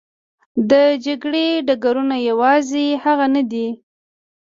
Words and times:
د 0.69 0.71
جګړې 1.05 1.47
ډګرونه 1.67 2.15
یوازې 2.29 2.85
هغه 3.03 3.27
نه 3.35 3.43
دي. 3.51 3.67